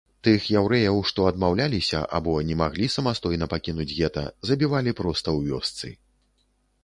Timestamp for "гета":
3.99-4.23